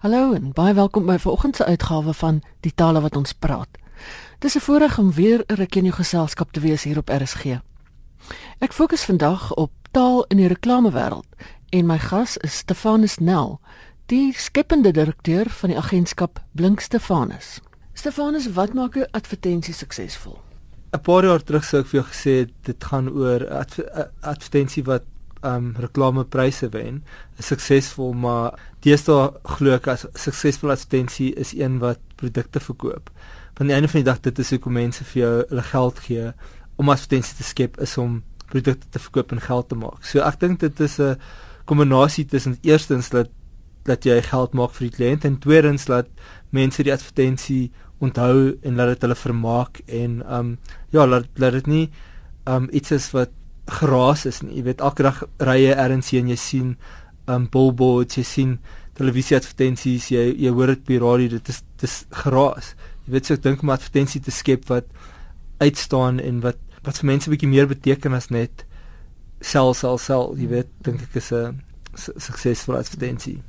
[0.00, 3.68] Hallo en baie welkom by vanoggend se uitgawe van Die tale wat ons praat.
[4.40, 7.60] Dis 'n voorreg om weer 'n ruk in jou geselskap te wees hier op RSG.
[8.58, 11.26] Ek fokus vandag op taal in die reklamewêreld
[11.68, 13.60] en my gas is Stefanus Nel,
[14.06, 17.60] die skepende direkteur van die agentskap Blink Stefanus.
[17.92, 20.38] Stefanus, wat maak 'n advertensie suksesvol?
[20.92, 24.84] 'n Paar jaar terug sou ek vir jou gesê dit gaan oor 'n adver advertensie
[24.84, 25.02] wat
[25.44, 27.04] um reklamepryse wen,
[27.38, 33.10] suksesvol, maar deesdae glo ek as suksesvolle advertensie is een wat produkte verkoop.
[33.58, 36.30] Van die einde van die dag dit is hoekom mense vir jou hulle geld gee
[36.80, 40.04] om advertensie te skep is om produkte te verkoop en geld te maak.
[40.04, 41.16] So ek dink dit is 'n
[41.66, 43.28] kombinasie tussen eerstens dat
[43.84, 46.06] dat jy geld maak vir die kliënt en tweedens dat
[46.50, 47.70] mense die advertensie
[48.00, 50.58] onthou en laat dit hulle vermaak en um
[50.90, 51.90] ja, laat laat dit nie
[52.48, 53.30] um iets is wat
[53.70, 54.56] geraas is nie.
[54.56, 56.76] Jy weet elke dag ry jy ergens heen jy sien
[57.34, 58.58] um billboards, jy sien
[58.98, 62.74] televisie advertensies, jy jy hoor dit by radio, dit is dis geraas.
[63.06, 64.90] Jy weet so ek dink om advertensie te skep wat
[65.60, 68.64] uitstaan en wat wat vir mense 'n bietjie meer beteken as net
[69.40, 70.34] sel sel sel.
[70.36, 71.62] Jy weet dink ek is 'n
[71.96, 73.42] suksesvolle advertensie.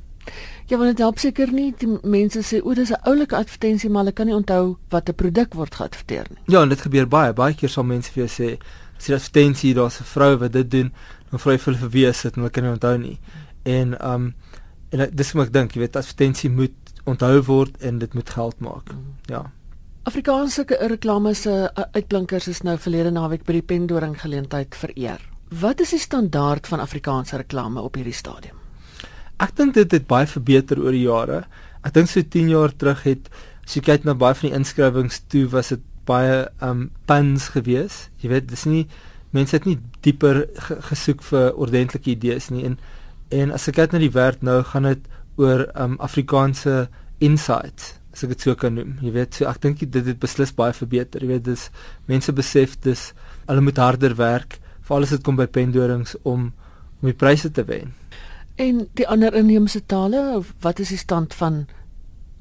[0.66, 4.04] Ja, want dit help seker nie die mense sê o, dis 'n oulike advertensie, maar
[4.04, 6.38] hulle kan nie onthou wat 'n produk word geadverteer nie.
[6.46, 7.32] Ja, en dit gebeur baie.
[7.32, 8.58] Baie keer sal mense vir jou sê,
[8.98, 10.92] as jy advertensie daar's 'n vrou wat dit doen,
[11.30, 13.18] dan vra jy vir hulle wie is dit en hulle kan nie onthou nie.
[13.62, 14.34] En um
[14.92, 18.58] en dis wat ek dink, jy weet, advertensie moet onthou word en dit moet geld
[18.60, 18.92] maak.
[18.92, 19.14] Mm.
[19.30, 19.42] Ja.
[20.04, 25.22] Afrikaanse reklame se uitblinkers is nou verlede naweek by die Pendoring geleentheid vereer.
[25.48, 28.58] Wat is die standaard van Afrikaanse reklame op hierdie stadium?
[29.42, 31.44] Ek dink dit het baie verbeter oor die jare.
[31.86, 33.30] Ek dink so 10 jaar terug het
[33.62, 38.08] as jy kyk na baie van die inskrywings toe was dit baie um puns gewees.
[38.22, 38.86] Jy weet, dis nie
[39.32, 40.44] mense het nie dieper
[40.90, 42.76] gesoek vir ordentlike idees nie en
[43.32, 46.86] en as ek kyk na die werk nou gaan dit oor um Afrikaanse
[47.22, 48.98] insights as ek dit sou kan noem.
[49.00, 51.22] Jy weet, so ek dink dit het beslis baie verbeter.
[51.24, 51.68] Jy weet, dis
[52.10, 53.06] mense besef dis
[53.46, 56.50] hulle moet harder werk vir alles wat kom by pendorings om
[57.02, 57.96] om die pryse te wen.
[58.62, 61.64] En die ander inheemse tale, wat is die stand van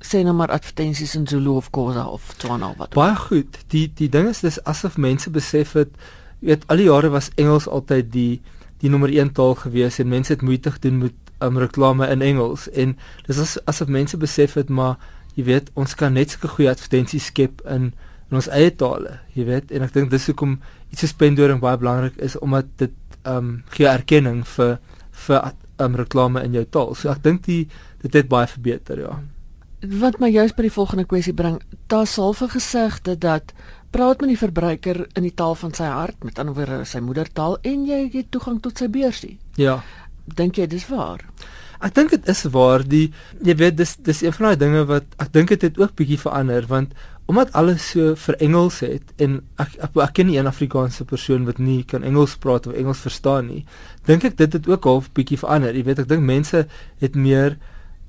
[0.06, 2.94] sê nou maar advertensies in Zulu of Khoza of Tswana wat.
[2.98, 3.58] Baie goed.
[3.74, 5.96] Die die ding is dis asof mense besef het
[6.42, 8.42] weet al die jare was Engels altyd die
[8.82, 12.68] die nommer 1 taal gewees en mense het moeite gedoen met um, reklame in Engels
[12.70, 12.96] en
[13.28, 14.98] dis as, asof mense besef het maar
[15.36, 17.92] jy weet ons kan net sulke goeie advertensies skep in
[18.32, 19.18] in ons eie tale.
[19.36, 20.56] Jy weet en ek dink dis hoekom
[20.94, 22.94] iets soos pendoring baie belangrik is omdat dit
[23.26, 24.78] ehm um, gee erkenning vir
[25.26, 25.52] vir
[25.84, 26.96] um, reklame in jou taal.
[26.96, 27.66] So ek dink die
[28.02, 29.20] dit het baie verbeter, ja.
[29.82, 31.58] Wat my juist by die volgende kwessie bring,
[31.90, 33.54] daar sal vir gesegde dat
[33.92, 37.58] praat met die verbruiker in die taal van sy hart, met ander woorde sy moedertaal
[37.68, 39.40] en jy het toegang tot sy beursie.
[39.60, 39.82] Ja.
[40.38, 41.26] Dink jy dis waar?
[41.82, 42.86] Ek dink dit is waar.
[42.86, 43.08] Die
[43.42, 45.98] jy weet dis dis een van daai dinge wat ek dink dit het, het ook
[45.98, 46.94] bietjie verander want
[47.32, 51.48] omdat alles so vir Engels het en ek ek, ek ken nie een Afrikaanse persoon
[51.50, 53.64] wat nie kan Engels praat of Engels verstaan nie.
[54.06, 55.74] Dink ek dit het ook half bietjie verander.
[55.74, 56.68] Jy weet ek dink mense
[57.02, 57.58] het meer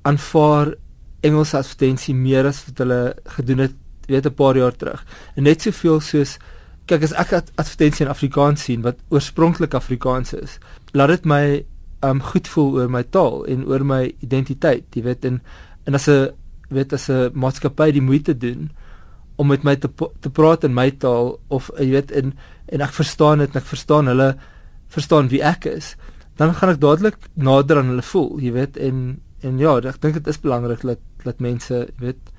[0.05, 0.75] aanvaar
[1.23, 3.75] Engelse advertensie meer as wat hulle gedoen het
[4.07, 5.05] weet 'n paar jaar terug.
[5.35, 6.37] En net soveel soos
[6.85, 10.59] kyk as ek advertensie in Afrikaans sien wat oorspronklik Afrikaans is,
[10.91, 11.65] laat dit my
[12.03, 15.41] um goed voel oor my taal en oor my identiteit, jy weet en
[15.87, 16.31] en as 'n
[16.69, 18.71] weet as 'n maatskappy die moeite doen
[19.35, 19.89] om met my te
[20.19, 22.33] te praat in my taal of jy weet en
[22.65, 24.35] en ek verstaan dit en ek verstaan hulle
[24.87, 25.95] verstaan wie ek is,
[26.37, 30.17] dan gaan ek dadelik nader aan hulle voel, jy weet en en ja, ek dink
[30.19, 32.31] dit is belangrik dat dat mense, weet,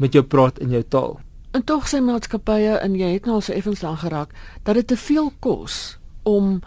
[0.00, 1.18] met jou praat in jou taal.
[1.52, 4.32] En tog sê maatskappye en jy het nou al so effens daar geraak
[4.64, 5.98] dat dit te veel kos
[6.28, 6.62] om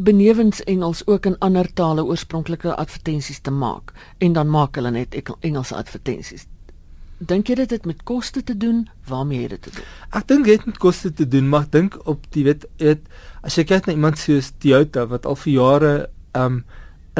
[0.00, 5.16] benewens Engels ook in ander tale oorspronklike advertensies te maak en dan maak hulle net
[5.40, 6.46] Engelse advertensies.
[7.20, 8.86] Dink jy dit het met koste te doen?
[9.08, 9.88] Waarmee het dit te doen?
[10.16, 13.02] Ek dink dit het met koste te doen, maar ek dink op die weet het
[13.44, 15.92] as jy kyk na iemand soos Toyota wat al vir jare
[16.36, 16.62] um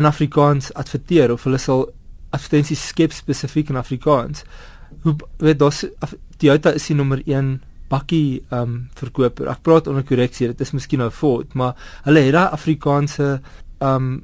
[0.00, 1.88] in Afrikaans adverteer of hulle sal
[2.34, 4.45] advertensies skep spesifiek in Afrikaans.
[5.04, 5.84] Hoe weet dous
[6.41, 7.59] Toyota is die nommer 1
[7.91, 9.51] bakkie um verkoper.
[9.51, 11.75] Ek praat onder korreksie, dit is miskien nou Ford, maar
[12.07, 13.41] hulle het daai Afrikaanse
[13.84, 14.21] um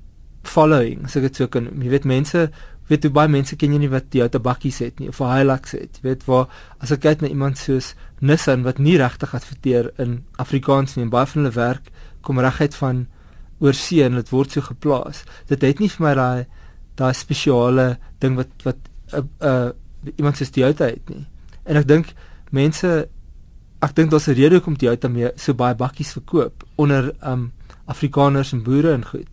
[0.46, 1.66] following, so ek dit sou kan.
[1.82, 2.44] Jy weet mense,
[2.86, 5.74] weet jy baie mense ken jy nie wat die ou tabakkies het nie of Hilux
[5.74, 5.98] het.
[5.98, 6.46] Jy weet waar
[6.78, 11.12] as ek kyk na iemand soos Nissan wat nie regtig adverteer in Afrikaans nie en
[11.12, 11.90] baie van hulle werk
[12.24, 13.04] kom reguit van
[13.58, 15.24] oorsee en dit word so geplaas.
[15.48, 16.46] Dit het nie vir my daai
[16.96, 18.78] daai spesiale ding wat wat
[19.12, 19.70] 'n uh, uh,
[20.16, 21.26] iemand soos die ou het nie.
[21.64, 22.14] En ek dink
[22.50, 23.08] mense
[23.82, 27.52] ek dink daar's 'n rede hoekom Toyota mee so baie bakkies verkoop onder um
[27.86, 29.28] Afrikaners en boere en goed.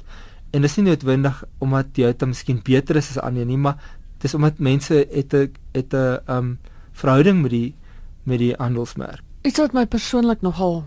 [0.51, 3.77] En dis nie noodwendig omdat Toyota miskien beter is as ander nie, maar
[4.19, 6.59] dis omdat mense het 'n het 'n um
[6.91, 7.75] verhouding met die
[8.23, 9.21] met die handelsmerk.
[9.41, 10.85] Iets wat my persoonlik nogal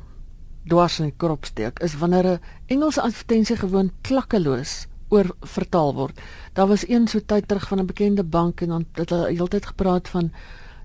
[0.68, 6.20] dwars in die krop steek is wanneer 'n Engelse advertensie gewoon klakkeloos oor vertaal word.
[6.52, 9.66] Daar was een so tyd terug van 'n bekende bank en dan het hulle heeltyd
[9.66, 10.32] gepraat van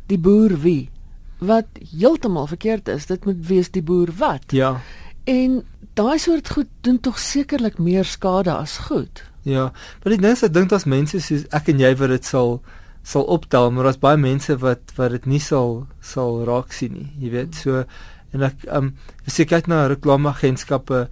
[0.05, 0.89] die boer wie
[1.37, 1.65] wat
[1.97, 3.05] heeltemal verkeerd is.
[3.05, 4.43] Dit moet wees die boer wat.
[4.47, 4.81] Ja.
[5.23, 5.63] En
[5.93, 9.23] daai soort goed doen tog sekerlik meer skade as goed.
[9.41, 9.71] Ja,
[10.03, 12.61] maar ek dink ek dink as mense soos ek en jy wat dit sal
[13.03, 17.09] sal optel, maar daar's baie mense wat wat dit nie sal sal raak sien nie.
[17.17, 17.85] Jy weet, so
[18.31, 18.95] en ek ehm um,
[19.27, 21.07] as jy kyk na reklameagentskappe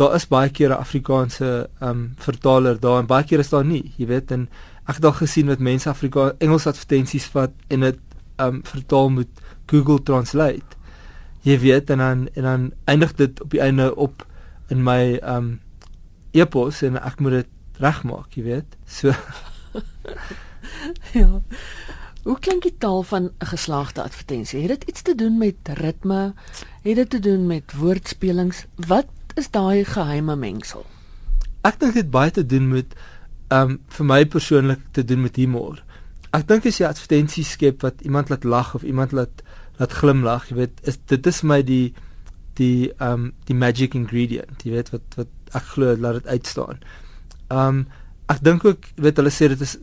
[0.00, 3.64] daar is baie keer 'n Afrikaanse ehm um, vertaler daar en baie keer is daar
[3.64, 4.48] nie, jy weet en
[4.88, 7.98] ek het al gesien wat mense Afrika Engels advertensies vat en dit
[8.36, 9.28] ehm um, vertaal met
[9.66, 10.76] Google Translate.
[11.42, 14.26] Jy weet en dan en dan eindig dit op die einde op
[14.68, 15.60] in my ehm um,
[16.32, 17.48] e-pos en ek moet dit
[17.78, 18.76] regmaak, jy weet.
[18.86, 19.12] So
[21.20, 21.42] ja.
[22.22, 24.60] Hoe klink die taal van 'n geslaagde advertensie?
[24.60, 26.34] Het dit iets te doen met ritme?
[26.82, 28.66] Het dit te doen met woordspelings?
[28.74, 30.86] Wat is daai geheime mengsel?
[31.60, 32.94] Ek dink dit baie te doen met
[33.48, 35.84] ehm um, vir my persoonlik te doen met humor.
[36.30, 39.42] Ek dink as jy advertensies skep wat iemand laat lag of iemand laat
[39.78, 41.94] laat glimlag, jy weet, is dit is my die
[42.54, 46.78] die ehm um, die magic ingredient, jy weet wat wat ek glo laat dit uitstaan.
[47.48, 47.86] Ehm um,
[48.28, 49.76] ek dink ook weet hulle sê dit is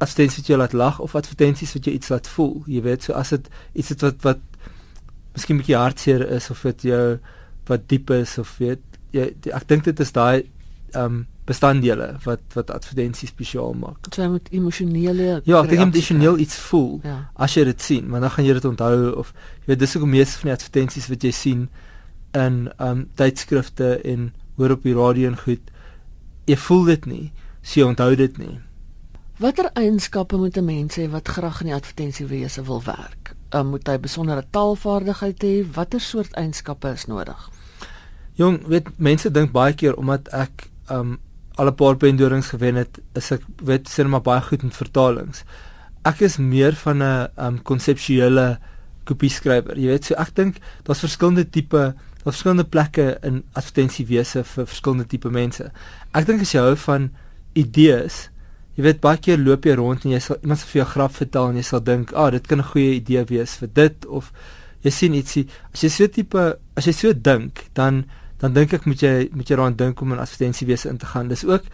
[0.00, 3.16] advertensies wat jy laat lag of advertensies wat jy iets laat voel, jy weet, so
[3.18, 4.46] as dit iets het wat wat
[5.34, 7.18] miskien 'n bietjie hartseer is of dit jou
[7.66, 8.82] wat diep is of weet
[9.14, 10.46] jy ek dink dit is daai
[10.94, 14.06] ehm um, bestanddele wat wat advertensies spesiaal maak.
[14.14, 17.16] Jy moet emosionele Ja, ek dink emosioneel iets voel ja.
[17.34, 19.32] as jy dit sien, maar dan gaan jy dit onthou of
[19.62, 21.68] jy weet dis ook meeste van die advertensies wat jy sien
[22.38, 25.62] in ehm um, tydskrifte en hoor op die radio en goed.
[26.46, 27.26] Jy voel dit nie,
[27.62, 28.58] so jy onthou dit nie.
[29.40, 33.34] Watter eienskappe moet 'n mens hê wat graag in die advertensiewese wil werk?
[33.50, 35.64] Um, moet hy besondere taalvaardigheid hê?
[35.72, 37.50] Watter soort eienskappe is nodig?
[38.36, 41.18] Jong, weet mense dink baie keer omdat ek um
[41.54, 45.44] al 'n paar pendorings gewen het, is ek weet sien maar baie goed met vertalings.
[46.04, 48.58] Ek is meer van 'n um konseptuele
[49.04, 49.78] kopie skrywer.
[49.78, 51.94] Jy weet, so ek dink daar's verskillende tipe,
[52.24, 55.72] daar's verskillende plekke in advertensiewese vir verskillende tipe mense.
[56.12, 57.10] Ek dink as jy hou van
[57.54, 58.28] idees,
[58.76, 61.12] jy weet baie keer loop jy rond en jy sal iemand se vir jou grap
[61.16, 64.06] vertel en jy sal dink, "Ag, oh, dit kan 'n goeie idee wees vir dit
[64.06, 64.32] of
[64.82, 68.04] jy sien ietsie." As jy so tipe, as jy so dink, dan
[68.38, 71.28] dan dink ek moet jy moet jy daaraan dink om in advertensiewese in te gaan.
[71.28, 71.64] Dis ook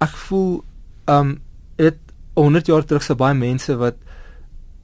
[0.00, 0.64] ek voel
[1.06, 1.40] um
[1.76, 1.96] dit
[2.34, 3.96] 100 jaar terug sou baie mense wat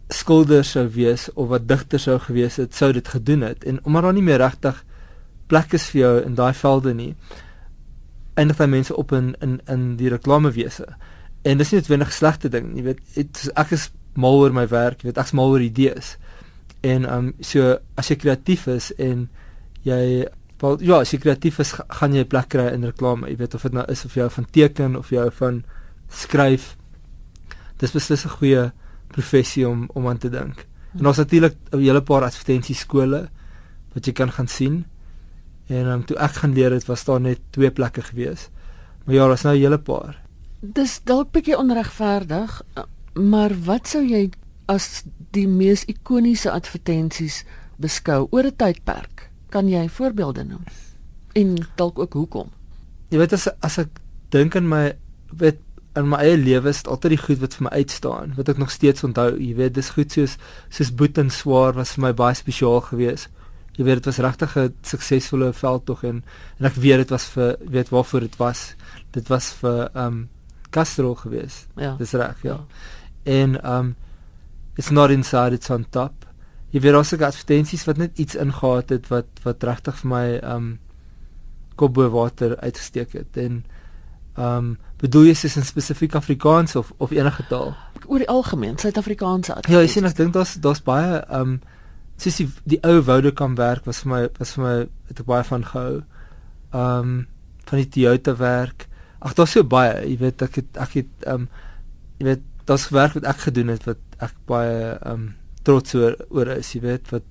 [0.09, 4.03] skilders sou wees of wat digters sou gewees het, sou dit gedoen het en omdat
[4.03, 4.85] daar nie meer regtig
[5.51, 7.13] plek is vir jou in daai velde nie.
[8.37, 10.87] Eindig daai mense op in in in die reklamewese.
[11.47, 14.67] En dis nie 'n wenig slegte ding, jy weet, het, ek is mal oor my
[14.69, 16.17] werk, jy weet, ek's mal oor idees.
[16.83, 19.29] En um so as jy kreatief is en
[19.83, 20.27] jy
[20.57, 23.29] Wel ja, as jy kreatief is, gaan jy 'n plek kry in reklame.
[23.29, 25.65] Jy weet of dit nou is of jy van teken of jy van
[26.09, 26.77] skryf.
[27.79, 28.73] Dis beslis 'n goeie
[29.09, 30.67] professie om om aan te dink.
[30.99, 33.29] En ons natuurlik 'n hele paar advertensie skole
[33.93, 34.87] wat jy kan gaan sien.
[35.69, 38.49] En um, toe ek gaan leer het, was daar net twee plekke gewees.
[39.05, 40.26] Maar ja, daar's nou 'n hele paar.
[40.75, 42.63] Dis dalk bietjie onregverdig,
[43.15, 44.31] maar wat sou jy
[44.73, 45.05] as
[45.37, 47.45] die mees ikoniese advertensies
[47.79, 49.31] beskou oor 'n tydperk?
[49.51, 50.65] Kan jy voorbeelde noem?
[51.35, 52.51] En dalk ook hoekom?
[53.11, 53.89] Jy weet as as ek
[54.31, 54.97] dink aan my
[55.31, 55.59] weet
[55.95, 58.71] in my eie lewe is altyd die goed wat vir my uitstaan, wat ek nog
[58.71, 59.39] steeds onthou.
[59.39, 60.37] Jy weet, dis goed soos
[60.69, 63.29] soos Boet en Swaar was vir my baie spesiaal geweest.
[63.77, 66.25] Jy weet dit was regtig 'n suksesvolle veldtog en
[66.59, 68.75] en ek weet dit was vir weet waarvoor dit was.
[69.13, 70.29] Dit was vir um
[70.77, 71.67] Castro geweest.
[71.81, 71.95] Ja.
[71.99, 72.61] Dis reg, ja.
[73.25, 73.95] En um
[74.77, 76.27] it's not inside it's on top
[76.75, 80.27] jy weet daar's ook advertensies wat net iets ingehaat het wat wat regtig vir my
[80.55, 80.67] um
[81.81, 83.63] kop bo water uitgesteek het en
[84.49, 87.73] um bedoel jy sies in spesifiek Afrikaans of of enige taal
[88.07, 91.59] oor die algemeen Suid-Afrikaanse Ja, ek sien ek dink daar's daar's baie um
[92.21, 94.77] sies die, die ou Vodacom werk was vir my was vir my
[95.09, 96.03] het ek baie van gehou.
[96.73, 97.17] Um
[97.67, 98.87] van die Toyota werk.
[99.21, 101.49] Ag daar's so baie, jy weet ek het ek het um
[102.19, 105.35] jy weet daar's werk wat ek gedoen het wat ek baie um
[105.67, 107.25] trots oor oor is, jy weet, wat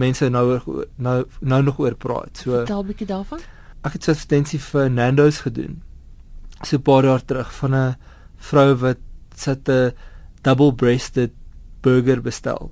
[0.00, 0.60] mense nou
[0.96, 2.36] nou nou nog oor praat.
[2.38, 3.40] So Vertel 'n bietjie daarvan.
[3.84, 5.82] Ek het 'n substansie vir Nando's gedoen.
[6.62, 7.96] So 'n paar jaar terug van 'n
[8.36, 8.98] vrou wat
[9.34, 9.92] sit 'n
[10.42, 11.32] double breasted
[11.80, 12.70] burger bestel.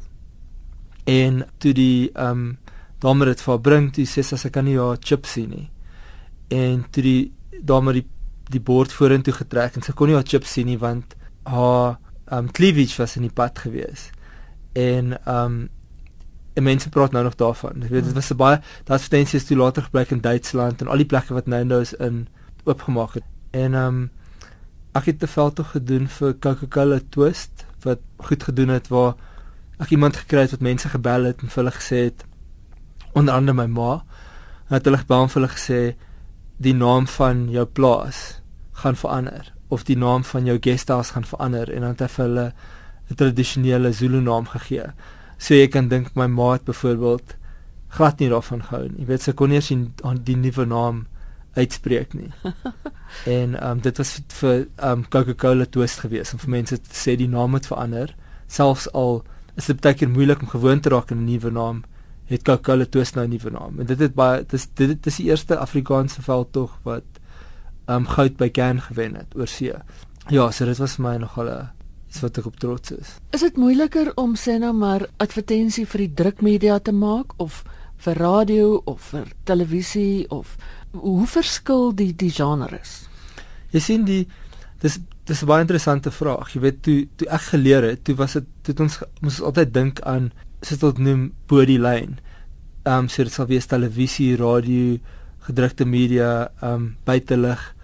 [1.05, 2.59] En toe die um,
[2.99, 5.71] dame dit vir bring, toe sê sy sy kan nie haar chips sien nie.
[6.49, 7.33] En toe die
[7.63, 8.07] dame die
[8.53, 11.17] die bord vorentoe getrek en sy kon nie haar chips sien nie want
[11.49, 11.97] haar
[12.33, 14.11] um cleavage was in die pad gewees.
[14.73, 15.69] En um
[16.55, 17.83] en mense praat nou nog daarvan.
[17.83, 21.09] Ek weet dit was baie daai advertensies toe later gebruik in Duitsland en al die
[21.11, 22.27] plekke wat nou nou is in
[22.65, 23.27] oopgemaak het.
[23.51, 23.99] En um
[24.95, 29.17] ek het te veld toe gedoen vir Coca-Cola Twist wat goed gedoen het waar
[29.83, 32.23] ek iemand gekry het wat mense gebel het en vir hulle gesê het
[33.19, 33.93] onder andere my ma
[34.71, 35.81] het hulle gebel en vir hulle gesê
[36.57, 38.41] die naam van jou plaas
[38.73, 42.25] gaan verander of die naam van jou guesthouse gaan verander en dan het hy vir
[42.25, 42.53] hulle
[43.11, 44.93] 'n tradisionele Zulu naam gegee.
[45.39, 47.37] So jy kan dink my ma het byvoorbeeld
[47.89, 49.01] glad nie daarvan gehou nie.
[49.01, 51.07] Jy weet sy kon nie eens die, die nuwe naam
[51.55, 52.31] uitspreek nie.
[53.39, 56.99] en ehm um, dit was vir ehm um, Coca-Cola twist geweest om vir mense te
[56.99, 58.15] sê die naam moet verander.
[58.47, 59.23] Selfs al
[59.57, 61.85] is dit baie keer moeilik om gewoon te raak aan 'n nuwe naam,
[62.27, 63.81] het Coca-Cola twist nou 'n nuwe naam.
[63.81, 67.05] En dit het baie dis dit, dit is die eerste Afrikaanse veldtog wat
[67.87, 69.73] ehm um, goud by Cairn gewen het oor see.
[70.29, 71.69] Ja, so dit was vir my nogal 'n
[72.09, 73.17] iets wat ek op trots is.
[73.31, 77.65] Is dit moeiliker om sê nou maar advertensie vir die drukmedia te maak of
[77.97, 80.57] vir radio of vir televisie of
[80.93, 83.09] hoe verskil die die genres?
[83.75, 84.29] Jy sien die
[84.81, 86.53] dis dis 'n baie interessante vraag.
[86.55, 90.01] Jy weet toe toe ek geleer het, toe was dit toe ons moes altyd dink
[90.01, 90.33] aan
[90.65, 92.19] sit dit noem body line.
[92.85, 94.99] Ehm um, so dit sal wees televisie, radio,
[95.47, 97.75] gedrukte media, ehm um, buitelug,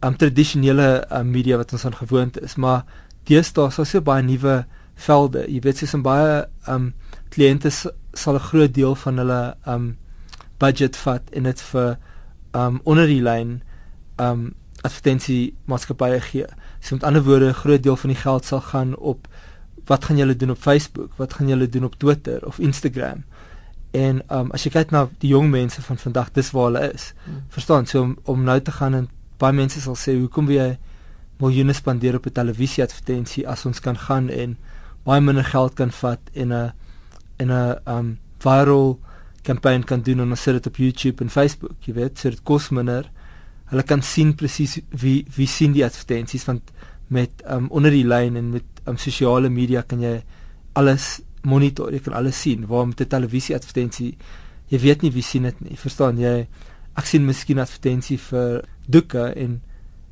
[0.00, 2.84] ehm um, tradisionele um, media wat ons aan gewoond is, maar
[3.24, 5.44] deesdae is daar so baie nuwe velde.
[5.48, 6.94] Jy weet sies 'n baie ehm um,
[7.30, 9.96] kliënte sal 'n groot deel van hulle ehm um,
[10.58, 11.98] budget vat en dit vir
[12.56, 13.60] um onder die lyn
[14.18, 14.52] um
[14.86, 16.46] advertensie maatskappye gee.
[16.80, 19.28] So met ander woorde, 'n groot deel van die geld sal gaan op
[19.88, 21.12] wat gaan julle doen op Facebook?
[21.16, 23.24] Wat gaan julle doen op Twitter of Instagram?
[23.90, 27.12] En um as jy kyk na die jong mense van vandag, dis waar hulle is.
[27.24, 27.42] Hmm.
[27.48, 27.88] Verstaan?
[27.88, 29.08] So om om nou te gaan en
[29.40, 30.78] baie mense sal sê, "Hoekom wil jy
[31.38, 34.56] miljoene spandeer op 'n televisie advertensie as ons kan gaan en
[35.04, 36.72] baie minder geld kan vat in 'n
[37.38, 38.98] in 'n um viral
[39.42, 42.42] kampanje kan doen en ons sit dit op YouTube en Facebook, jy weet, so dit
[42.42, 43.10] kos minder.
[43.64, 46.62] Hulle kan sien presies wie wie sien die advertensies want
[47.06, 50.22] met um onder die lyn en met um sosiale media kan jy
[50.72, 52.66] alles monitor, jy kan alles sien.
[52.66, 54.16] Waar met 'n televisie advertensie
[54.68, 55.76] jy weet nie wie sien dit nie.
[55.80, 56.46] Verstaan jy?
[56.98, 59.60] Ek sien miskien advertensie vir doeke en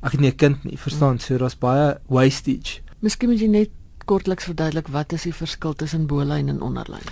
[0.01, 0.77] ek het nie 'n kind nie.
[0.77, 1.19] Verstaan?
[1.19, 2.81] So daar's baie wastage.
[3.01, 3.69] Miskien moet jy net
[4.05, 7.03] kortliks verduidelik wat is die verskil tussen bo-lyn en onderlyn?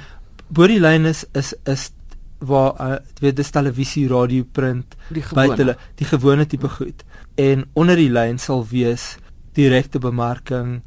[0.50, 1.92] Bo-lyn is is is
[2.40, 4.96] waar uh, weet dis televisie, radio, print,
[5.34, 7.04] buite hulle die gewone tipe goed.
[7.36, 9.18] En onder die lyn sal wees
[9.54, 10.82] direkte bemarking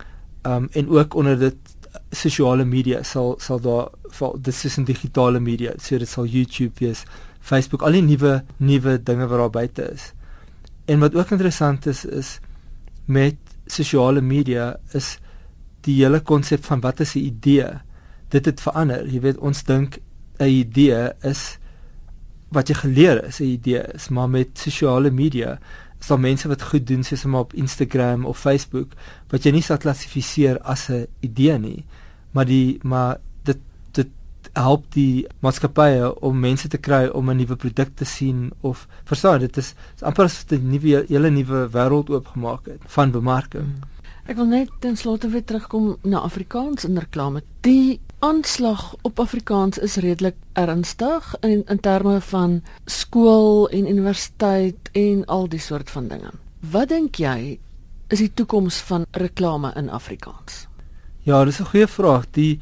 [0.49, 1.77] um en ook onder dit
[2.11, 3.89] sosiale media sal sal daar
[4.19, 5.73] val dis is 'n digitale media.
[5.79, 7.05] So dit sal YouTube wees,
[7.41, 10.13] Facebook, al die nuwe nuwe dinge wat daar buite is.
[10.87, 12.41] En wat ook interessant is is
[13.05, 13.37] met
[13.67, 15.19] sosiale media is
[15.81, 17.81] die hele konsep van wat is 'n idee?
[18.29, 19.07] Dit het verander.
[19.07, 19.99] Jy weet ons dink
[20.39, 21.59] 'n idee is
[22.49, 25.59] wat jy geleer is 'n idee is maar met sosiale media
[26.01, 28.93] is daar mense wat goed doen soos op Instagram of Facebook
[29.31, 31.85] wat jy nie sal klassifiseer as 'n idee nie
[32.33, 33.59] maar die maar dit
[33.93, 34.11] dit
[34.53, 39.41] help die maatskappye om mense te kry om 'n nuwe produk te sien of verstaan
[39.41, 43.98] dit is, is amper as 'n nuwe hele nuwe wêreld oopgemaak het van bemarking hmm.
[44.29, 47.41] Ek wil net ten slotte weer terugkom na Afrikaans in reklame.
[47.65, 55.25] Die aanslag op Afrikaans is redelik ernstig in in terme van skool en universiteit en
[55.25, 56.35] al die soort van dinge.
[56.61, 57.57] Wat dink jy
[58.13, 60.67] is die toekoms van reklame in Afrikaans?
[61.25, 62.27] Ja, dis 'n goeie vraag.
[62.31, 62.61] Die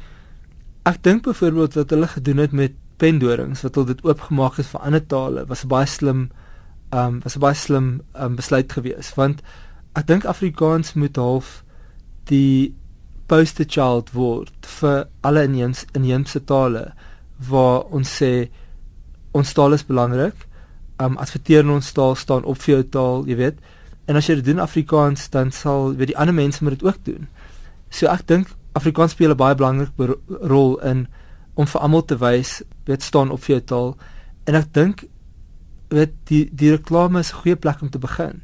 [0.83, 4.81] ek dink byvoorbeeld wat hulle gedoen het met pendorings wat hulle dit oopgemaak het vir
[4.81, 6.29] ander tale was baie slim
[6.91, 9.41] ehm um, was 'n baie slim um, besluit geweest want
[9.93, 11.63] ek dink Afrikaans moet half
[12.25, 12.75] die
[13.27, 16.93] poster child word vir alle inheems inheemse tale
[17.49, 18.49] waar ons sê
[19.37, 20.35] ons taal is belangrik.
[20.99, 23.59] Um adverteer in ons taal staan op vir jou taal, jy weet.
[24.07, 27.03] En as jy dit doen Afrikaans, dan sal weet die ander mense moet dit ook
[27.03, 27.27] doen.
[27.89, 31.07] So ek dink Afrikaans speel 'n baie belangrike rol in
[31.55, 33.97] om vir almal te wys weet staan op vir jou taal.
[34.45, 35.05] En ek dink
[35.89, 38.41] weet die die reklame is 'n goeie plek om te begin.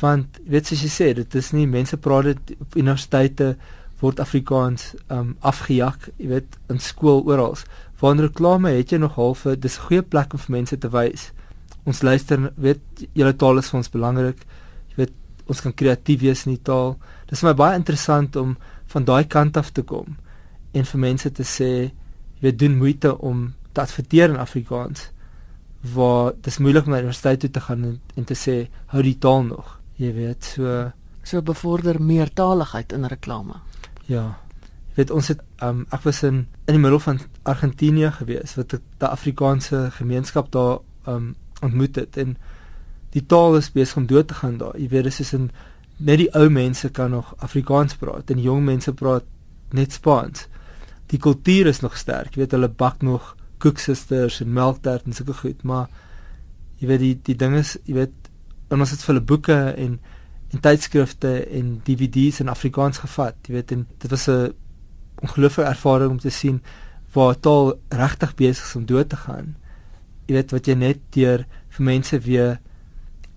[0.00, 3.54] Want weet soos jy sê, dit is nie mense praat dit op universiteite
[4.00, 7.54] word Afrikaans um afgejak, jy weet, in skool oral.
[8.00, 11.32] Waar reklame het jy nog half dis 'n goeie plek om vir mense te wys.
[11.86, 12.80] Ons luister, weet,
[13.14, 14.38] julle taal is vir ons belangrik.
[14.88, 15.12] Jy weet,
[15.46, 16.98] ons kan kreatief wees in die taal.
[17.26, 20.16] Dis vir my baie interessant om van daai kant af te kom
[20.72, 21.92] en vir mense te sê,
[22.40, 25.10] jy weet, doen moeite om te adverteer in Afrikaans.
[25.94, 29.02] Waar dis moeilik om na die universiteit toe te gaan en, en te sê hou
[29.02, 29.83] die taal nog.
[29.96, 30.90] Jy weet, so
[31.24, 33.60] so bevorder meertaligheid in reklame.
[34.06, 34.38] Ja.
[34.92, 38.74] Jy weet ons het um ek was in in die middel van Argentinië gewees wat
[38.74, 42.36] 'n Afrikaanse gemeenskap daar um ontmoet het en
[43.10, 44.76] die taal is besig om dood te gaan daar.
[44.78, 45.50] Jy weet dis is 'n
[45.96, 49.24] net die ou mense kan nog Afrikaans praat en die jong mense praat
[49.70, 50.48] net Spaans.
[51.06, 52.34] Die kultuur is nog sterk.
[52.34, 55.88] Jy weet hulle bak nog koeksisters en melktert en sulke goed, maar
[56.78, 58.23] jy weet die die ding is, jy weet
[58.80, 60.00] ons het vir hulle boeke en
[60.54, 63.34] en tydskrifte en DVD's in Afrikaans gevat.
[63.42, 64.54] Jy weet en dit was 'n
[65.22, 66.62] ongelooflike ervaring om te sien
[67.12, 69.56] waar taal regtig besig is om dood te gaan.
[70.26, 72.60] Jy weet wat jy net deur vir mense weer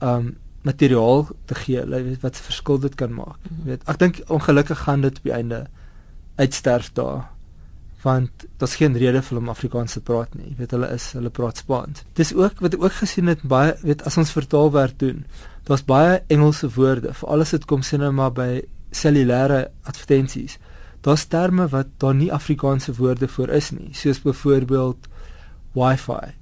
[0.02, 3.38] um materiaal te gee, weet wat se verskil dit kan maak.
[3.44, 5.68] Jy weet, ek dink ongelukkig gaan dit op die einde
[6.36, 7.30] uitsterf daar
[8.04, 10.52] want daar's geen rede vir hom Afrikaans te praat nie.
[10.52, 12.04] Jy weet hulle is hulle praat Spaans.
[12.14, 15.26] Dis ook wat ek ook gesien het baie weet as ons vertaalwerk doen.
[15.68, 18.62] Daar's baie Engelse woorde vir alles wat kom sien nou maar by
[18.92, 20.58] cellulêre advertensies.
[21.02, 25.08] Daar's terme wat daar nie Afrikaanse woorde vir is nie, soos byvoorbeeld
[25.74, 26.34] wifi.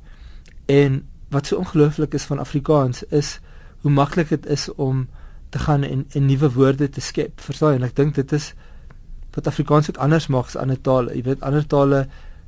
[0.66, 3.40] En wat so ongelooflik is van Afrikaans is
[3.82, 5.08] hoe maklik dit is om
[5.50, 7.42] te gaan en 'n nuwe woorde te skep.
[7.42, 7.76] Verstaan jy?
[7.76, 8.54] En ek dink dit is
[9.36, 11.13] wat Afrikaans ook anders maak as ander tale.
[11.15, 12.06] Jy weet ander tale,